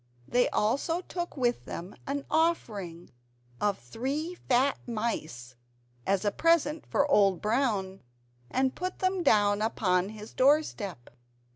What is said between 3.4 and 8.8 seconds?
of three fat mice as a present for Old Brown, and